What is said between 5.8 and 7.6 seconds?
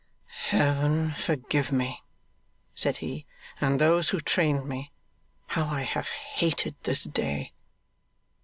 have hated this day!